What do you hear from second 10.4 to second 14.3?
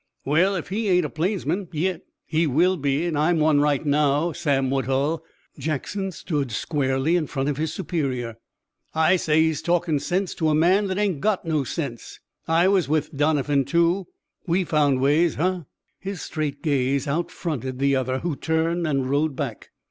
to a man that ain't got no sense. I was with Doniphan too.